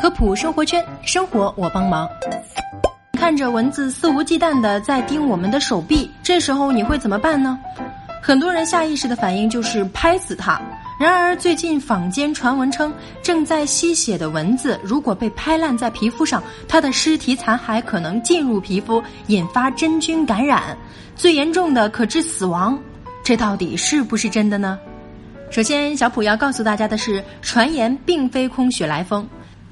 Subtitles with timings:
[0.00, 2.08] 科普生活圈，生活我帮忙。
[3.12, 7.58] 看着蚊子肆无忌惮的在叮我们的手臂，这时候你会怎么办呢？
[8.22, 10.60] 很多人下意识的反应就是拍死它。
[10.98, 20.76] 然而，最近坊间传闻称，正在吸血的蚊子如果被拍烂在皮肤上，它的尸体残骸可能进入皮肤，引发真菌感染，
[21.16, 22.78] 最严重的可致死亡。
[23.22, 24.78] 这到底是不是真的呢？
[25.50, 29.26] 首先，小普要告诉大家的是，传言并非空穴来风。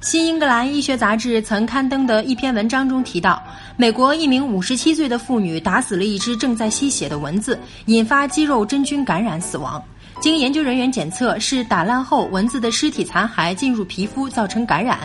[0.00, 3.42] 新英格兰医学杂志曾刊登的一篇文章中提到，
[3.76, 9.82] 美国一名五十七岁的妇女打死了一只正在吸血的蚊子，引发肌肉真菌感染死亡。
[10.20, 15.00] 经研究人员检测，是打烂后蚊子的尸体残骸进入皮肤造成感染。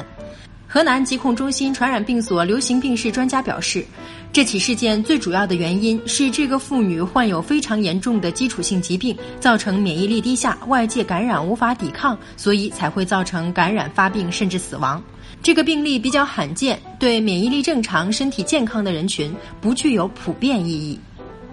[0.74, 3.86] 河南疾控中心传染病所流行病室专家表示，
[4.32, 15.00] 这起事件最主要的原因是这个妇女患有非常严重的基础性疾病，造成免疫力低下，外界感染无法抵抗，所以才会造成感染发病甚至死亡。
[15.44, 21.00] 这个病例比较罕见，对免疫力正常、身体健康的人群不具有普遍意义。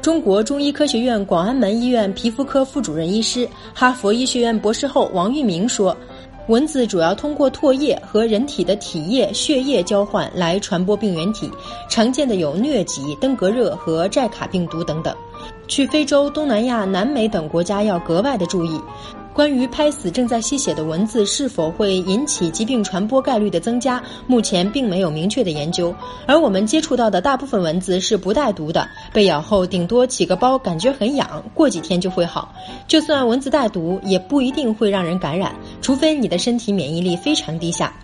[0.00, 5.94] 中国中医科学院广安门医院皮肤科副主任医师、哈佛医学院博士后王玉明说。
[6.50, 11.48] 蚊子主要通过唾液和人体的体液、血液交换来传播病原体，
[11.88, 15.14] 常见的有疟疾、登革热和寨卡病毒等等。
[15.68, 18.80] 去非洲、东南亚、南美等国家要格外的注意。
[19.32, 25.94] 关于拍死正在吸血的蚊子是否会引起疾病传播概率的增加，目前并没有明确的研究。
[26.26, 32.52] 而我们接触到的大部分蚊子是不带毒的，被咬后顶多起个包，感觉很痒，过几天就会好。
[32.88, 37.94] 就算蚊子带毒，也不一定会让人感染，除非你的身体免疫力非常低下。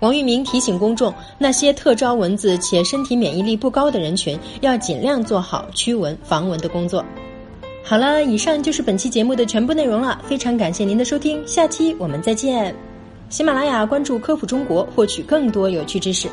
[0.00, 7.02] 王玉明提醒公众，那些特招蚊子且身体免疫力不高的人群，要尽量做好驱蚊防蚊的工作。
[7.86, 12.74] 好了，以上就是本期节目的全部内容了，非常感谢您的收听，下期我们再见。
[13.28, 16.26] 喜马拉雅关注科普中国，获取更多有趣知识。